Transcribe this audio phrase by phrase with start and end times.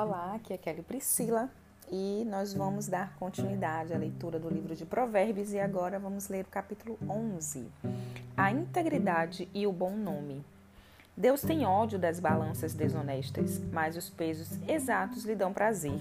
[0.00, 1.50] Olá, aqui é Kelly Priscila
[1.90, 6.44] e nós vamos dar continuidade à leitura do livro de Provérbios e agora vamos ler
[6.44, 7.66] o capítulo 11,
[8.36, 10.44] A Integridade e o Bom Nome.
[11.16, 16.00] Deus tem ódio das balanças desonestas, mas os pesos exatos lhe dão prazer.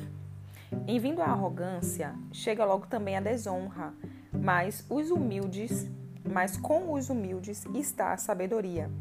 [0.86, 3.96] Em vindo a arrogância, chega logo também a desonra,
[4.32, 5.90] mas os humildes,
[6.24, 8.92] mas com os humildes está a sabedoria.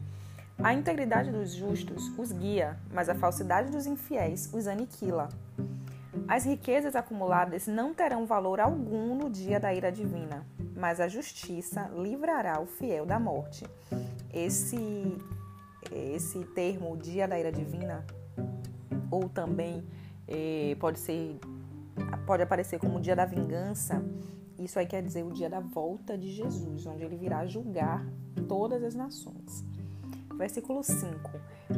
[0.63, 5.29] A integridade dos justos os guia, mas a falsidade dos infiéis os aniquila.
[6.27, 11.91] As riquezas acumuladas não terão valor algum no dia da ira divina, mas a justiça
[11.95, 13.65] livrará o fiel da morte.
[14.33, 14.77] Esse
[15.93, 18.05] esse termo dia da ira divina
[19.09, 19.87] ou também
[20.27, 21.39] eh, pode ser
[22.27, 24.03] pode aparecer como dia da vingança.
[24.59, 28.05] Isso aí quer dizer o dia da volta de Jesus, onde ele virá julgar
[28.49, 29.65] todas as nações.
[30.37, 31.31] Versículo 5: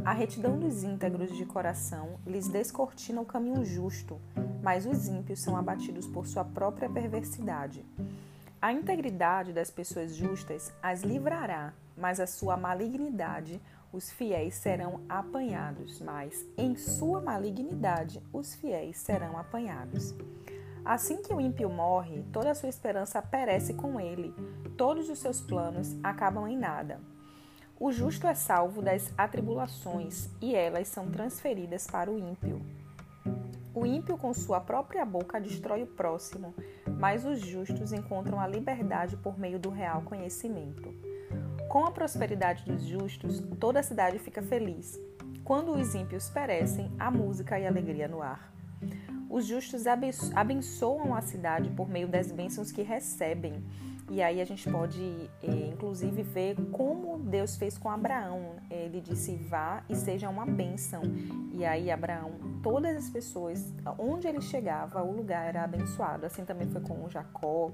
[0.04, 4.20] A retidão dos íntegros de coração lhes descortina o caminho justo,
[4.62, 7.84] mas os ímpios são abatidos por sua própria perversidade.
[8.60, 13.60] A integridade das pessoas justas as livrará, mas a sua malignidade
[13.92, 20.14] os fiéis serão apanhados, mas em sua malignidade os fiéis serão apanhados.
[20.84, 24.34] Assim que o ímpio morre, toda a sua esperança perece com ele,
[24.76, 27.00] todos os seus planos acabam em nada.
[27.80, 32.60] O justo é salvo das atribulações e elas são transferidas para o ímpio.
[33.72, 36.52] O ímpio, com sua própria boca, destrói o próximo,
[36.98, 40.92] mas os justos encontram a liberdade por meio do real conhecimento.
[41.68, 44.98] Com a prosperidade dos justos, toda a cidade fica feliz.
[45.44, 48.52] Quando os ímpios perecem, há música e alegria no ar.
[49.30, 49.84] Os justos
[50.34, 53.62] abençoam a cidade por meio das bênçãos que recebem
[54.10, 58.56] e aí a gente pode, eh, inclusive, ver como Deus fez com Abraão.
[58.70, 61.02] Ele disse: vá e seja uma bênção.
[61.52, 66.24] E aí Abraão, todas as pessoas, onde ele chegava, o lugar era abençoado.
[66.24, 67.70] Assim também foi com Jacó,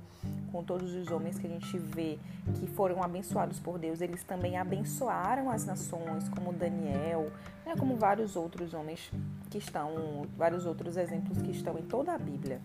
[0.50, 2.18] com todos os homens que a gente vê
[2.54, 4.00] que foram abençoados por Deus.
[4.00, 7.30] Eles também abençoaram as nações, como Daniel,
[7.64, 9.10] né, como vários outros homens
[9.50, 12.60] que estão, vários outros exemplos que estão em toda a Bíblia.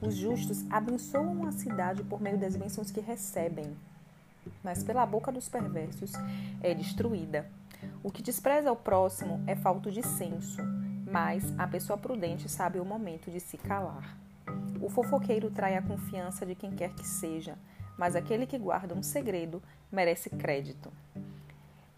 [0.00, 3.76] Os justos abençoam a cidade por meio das bênçãos que recebem,
[4.62, 6.12] mas pela boca dos perversos
[6.62, 7.46] é destruída.
[8.02, 10.62] O que despreza o próximo é falto de senso,
[11.10, 14.16] mas a pessoa prudente sabe o momento de se calar.
[14.80, 17.58] O fofoqueiro trai a confiança de quem quer que seja,
[17.98, 19.60] mas aquele que guarda um segredo
[19.90, 20.92] merece crédito.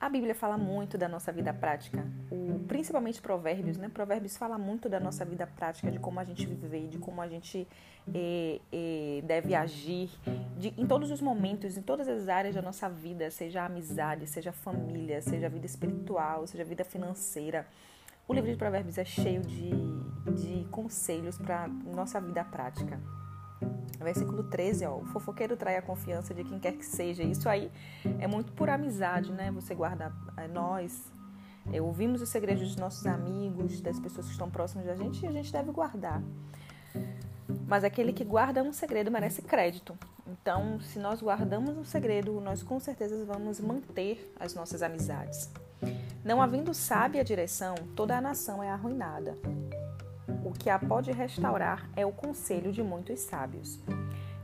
[0.00, 3.90] A Bíblia fala muito da nossa vida prática, o, principalmente Provérbios, né?
[3.90, 7.28] Provérbios fala muito da nossa vida prática, de como a gente vive, de como a
[7.28, 7.68] gente
[8.14, 10.08] eh, eh, deve agir,
[10.56, 14.52] de, em todos os momentos, em todas as áreas da nossa vida, seja amizade, seja
[14.52, 17.66] família, seja vida espiritual, seja vida financeira.
[18.26, 19.70] O livro de Provérbios é cheio de,
[20.32, 22.98] de conselhos para nossa vida prática.
[23.98, 27.22] Versículo 13, ó, o fofoqueiro trai a confiança de quem quer que seja.
[27.22, 27.70] Isso aí
[28.18, 29.50] é muito por amizade, né?
[29.52, 31.12] Você guarda é, nós,
[31.70, 35.28] é, ouvimos os segredos dos nossos amigos, das pessoas que estão próximas da gente, e
[35.28, 36.22] a gente deve guardar.
[37.66, 39.96] Mas aquele que guarda um segredo merece crédito.
[40.26, 45.50] Então, se nós guardamos um segredo, nós com certeza vamos manter as nossas amizades.
[46.24, 49.36] Não havendo sábia direção, toda a nação é arruinada.
[50.50, 53.78] O que a pode restaurar é o conselho de muitos sábios.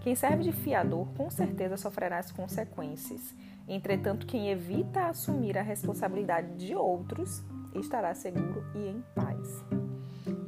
[0.00, 3.34] Quem serve de fiador com certeza sofrerá as consequências.
[3.66, 7.42] Entretanto, quem evita assumir a responsabilidade de outros
[7.74, 9.64] estará seguro e em paz.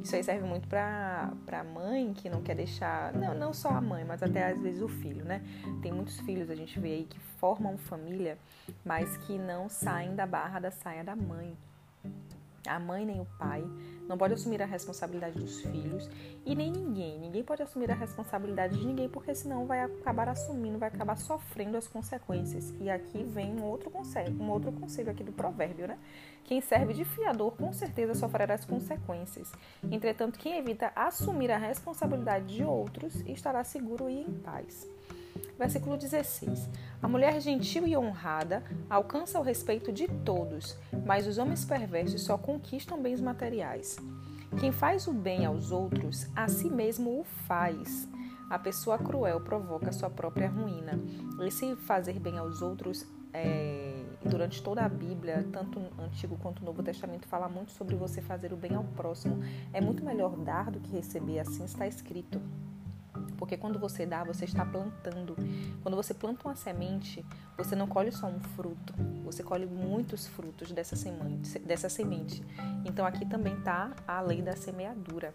[0.01, 3.81] Isso aí serve muito para a mãe que não quer deixar, não, não só a
[3.81, 5.43] mãe, mas até às vezes o filho, né?
[5.81, 8.37] Tem muitos filhos, a gente vê aí, que formam família,
[8.85, 11.53] mas que não saem da barra da saia da mãe.
[12.65, 13.63] A mãe nem o pai
[14.09, 16.09] não pode assumir a responsabilidade dos filhos
[16.43, 17.19] e nem ninguém.
[17.19, 21.77] Ninguém pode assumir a responsabilidade de ninguém porque senão vai acabar assumindo, vai acabar sofrendo
[21.77, 22.73] as consequências.
[22.81, 25.99] E aqui vem um outro conselho, um outro conselho aqui do provérbio, né?
[26.43, 29.51] Quem serve de fiador com certeza sofrerá as consequências.
[29.91, 34.87] Entretanto, quem evita assumir a responsabilidade de outros estará seguro e em paz.
[35.57, 36.69] Versículo 16.
[37.01, 42.37] A mulher gentil e honrada alcança o respeito de todos, mas os homens perversos só
[42.37, 43.97] conquistam bens materiais.
[44.57, 48.07] Quem faz o bem aos outros, a si mesmo o faz.
[48.49, 50.99] A pessoa cruel provoca sua própria ruína.
[51.45, 56.65] Esse fazer bem aos outros, é, durante toda a Bíblia, tanto o Antigo quanto o
[56.65, 59.39] Novo Testamento, fala muito sobre você fazer o bem ao próximo.
[59.71, 62.41] É muito melhor dar do que receber, assim está escrito.
[63.39, 65.33] Porque quando você dá, você está plantando.
[65.81, 67.25] Quando você planta uma semente,
[67.57, 68.93] você não colhe só um fruto,
[69.23, 71.57] você colhe muitos frutos dessa semente.
[71.59, 72.43] Dessa semente.
[72.83, 75.33] Então aqui também está a lei da semeadura.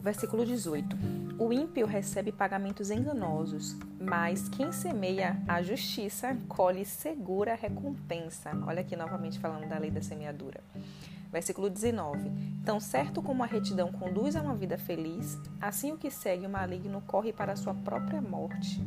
[0.00, 0.96] Versículo 18.
[1.38, 8.52] O ímpio recebe pagamentos enganosos, mas quem semeia a justiça colhe segura recompensa.
[8.64, 10.60] Olha aqui novamente falando da lei da semeadura.
[11.34, 12.30] Versículo 19.
[12.64, 16.48] Tão certo como a retidão conduz a uma vida feliz, assim o que segue o
[16.48, 18.80] maligno corre para a sua própria morte.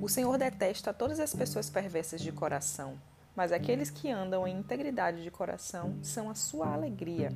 [0.00, 2.98] O Senhor detesta todas as pessoas perversas de coração,
[3.36, 7.28] mas aqueles que andam em integridade de coração são a sua alegria.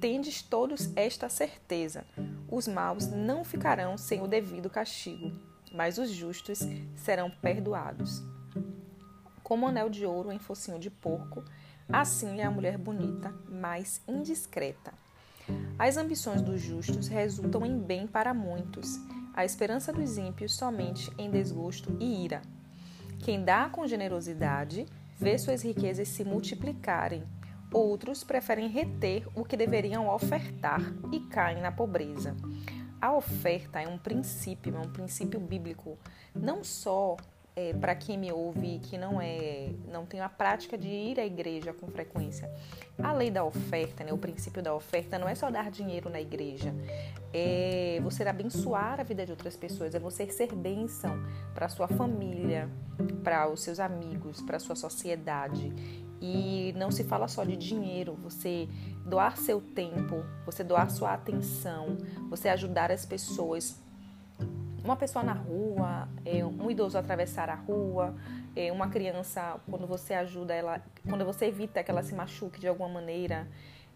[0.00, 2.06] Tendes todos esta certeza:
[2.50, 5.32] os maus não ficarão sem o devido castigo,
[5.70, 6.60] mas os justos
[6.96, 8.22] serão perdoados.
[9.42, 11.44] Como anel de ouro em focinho de porco,
[11.92, 14.92] Assim é a mulher bonita, mas indiscreta.
[15.76, 18.96] As ambições dos justos resultam em bem para muitos,
[19.34, 22.42] a esperança dos ímpios somente em desgosto e ira.
[23.18, 24.86] Quem dá com generosidade
[25.18, 27.24] vê suas riquezas se multiplicarem.
[27.72, 30.80] Outros preferem reter o que deveriam ofertar
[31.12, 32.36] e caem na pobreza.
[33.00, 35.98] A oferta é um princípio, é um princípio bíblico,
[36.34, 37.16] não só
[37.60, 41.26] é, para quem me ouve que não é, não tem a prática de ir à
[41.26, 42.50] igreja com frequência,
[43.02, 46.20] a lei da oferta, né, o princípio da oferta não é só dar dinheiro na
[46.20, 46.74] igreja,
[47.34, 51.22] é você abençoar a vida de outras pessoas, é você ser bênção
[51.54, 52.68] para sua família,
[53.22, 55.72] para os seus amigos, para sua sociedade.
[56.22, 58.68] E não se fala só de dinheiro, você
[59.06, 61.96] doar seu tempo, você doar sua atenção,
[62.28, 63.80] você ajudar as pessoas
[64.84, 68.14] uma pessoa na rua, é, um idoso atravessar a rua,
[68.56, 72.68] é, uma criança, quando você ajuda ela, quando você evita que ela se machuque de
[72.68, 73.46] alguma maneira,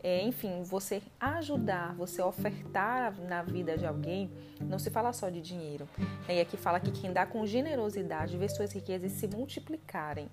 [0.02, 5.40] é, enfim, você ajudar, você ofertar na vida de alguém, não se fala só de
[5.40, 5.88] dinheiro.
[6.28, 10.28] E aqui fala que quem dá com generosidade vê suas riquezas se multiplicarem.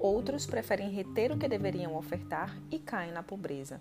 [0.00, 3.78] Outros preferem reter o que deveriam ofertar e caem na pobreza.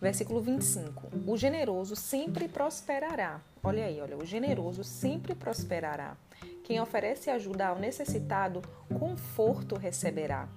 [0.00, 1.08] Versículo 25.
[1.26, 3.40] O generoso sempre prosperará.
[3.62, 6.16] Olha aí, olha, o generoso sempre prosperará.
[6.64, 8.60] Quem oferece ajuda ao necessitado,
[8.98, 10.48] conforto receberá.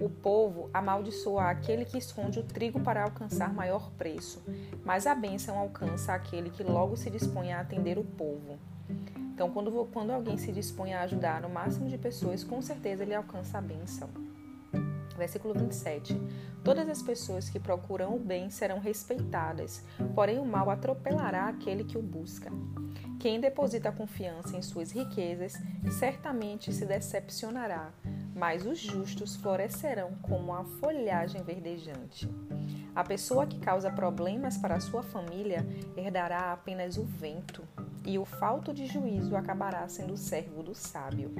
[0.00, 4.42] O povo amaldiçoa aquele que esconde o trigo para alcançar maior preço,
[4.84, 8.58] mas a bênção alcança aquele que logo se dispõe a atender o povo.
[9.16, 13.14] Então, quando, quando alguém se dispõe a ajudar o máximo de pessoas, com certeza ele
[13.14, 14.08] alcança a bênção.
[15.22, 16.20] Versículo 27.
[16.64, 19.80] Todas as pessoas que procuram o bem serão respeitadas,
[20.16, 22.50] porém o mal atropelará aquele que o busca.
[23.20, 25.52] Quem deposita confiança em suas riquezas
[25.96, 27.92] certamente se decepcionará,
[28.34, 32.28] mas os justos florescerão como a folhagem verdejante.
[32.94, 35.66] A pessoa que causa problemas para sua família
[35.96, 37.62] herdará apenas o vento,
[38.04, 41.32] e o falto de juízo acabará sendo servo do sábio.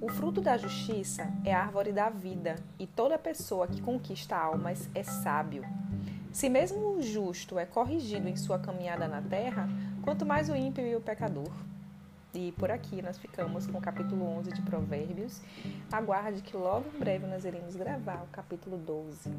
[0.00, 4.88] O fruto da justiça é a árvore da vida, e toda pessoa que conquista almas
[4.94, 5.64] é sábio.
[6.32, 9.68] Se mesmo o justo é corrigido em sua caminhada na terra,
[10.02, 11.50] quanto mais o ímpio e o pecador.
[12.32, 15.40] E por aqui nós ficamos com o capítulo 11 de Provérbios.
[15.90, 19.32] Aguarde que logo em breve nós iremos gravar o capítulo 12.